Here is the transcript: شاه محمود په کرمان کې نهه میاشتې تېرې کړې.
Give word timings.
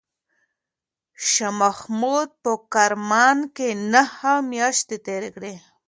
شاه 1.29 1.53
محمود 1.59 2.29
په 2.43 2.51
کرمان 2.73 3.37
کې 3.55 3.69
نهه 3.93 4.33
میاشتې 4.51 4.97
تېرې 5.05 5.29
کړې. 5.35 5.53